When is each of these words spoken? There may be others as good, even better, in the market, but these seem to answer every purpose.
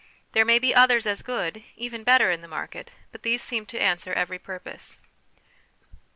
There 0.31 0.45
may 0.45 0.57
be 0.57 0.73
others 0.73 1.05
as 1.05 1.21
good, 1.21 1.63
even 1.75 2.03
better, 2.03 2.31
in 2.31 2.41
the 2.41 2.47
market, 2.47 2.89
but 3.11 3.21
these 3.21 3.43
seem 3.43 3.67
to 3.67 3.79
answer 3.79 4.11
every 4.13 4.39
purpose. 4.39 4.97